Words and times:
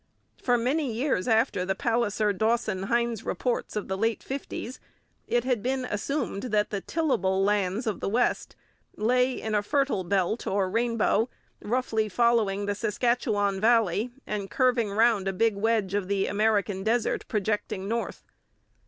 For 0.41 0.57
many 0.57 0.91
years 0.91 1.27
after 1.27 1.63
the 1.63 1.75
Palliser 1.75 2.33
Dawson 2.33 2.85
Hinds 2.89 3.23
reports 3.23 3.75
of 3.75 3.87
the 3.87 3.95
late 3.95 4.23
fifties, 4.23 4.79
it 5.27 5.43
had 5.43 5.61
been 5.61 5.85
assumed 5.85 6.41
that 6.45 6.71
the 6.71 6.81
tillable 6.81 7.43
lands 7.43 7.85
of 7.85 7.99
the 7.99 8.09
West 8.09 8.55
lay 8.97 9.33
in 9.39 9.53
a 9.53 9.61
'Fertile 9.61 10.03
Belt' 10.03 10.47
or 10.47 10.71
rainbow, 10.71 11.29
following 11.61 11.71
roughly 12.61 12.65
the 12.65 12.73
Saskatchewan 12.73 13.59
valley 13.61 14.09
and 14.25 14.49
curving 14.49 14.89
round 14.89 15.27
a 15.27 15.33
big 15.33 15.55
wedge 15.55 15.93
of 15.93 16.07
the 16.07 16.25
American 16.25 16.83
desert 16.83 17.25
projecting 17.27 17.87
north. 17.87 18.23